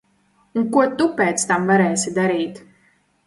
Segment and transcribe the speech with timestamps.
[0.59, 2.61] Un ko tu pēc tam varēsi darīt?